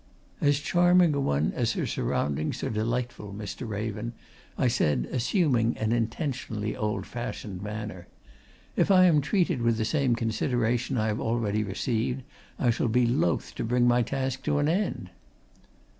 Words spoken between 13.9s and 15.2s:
task to an end!"